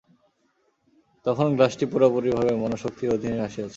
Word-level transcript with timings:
তখন 1.25 1.47
গ্লাসটি 1.55 1.85
পুরাপুরিভাবে 1.91 2.51
মনঃশক্তির 2.55 3.13
অধীনে 3.15 3.39
আসিয়াছে। 3.47 3.69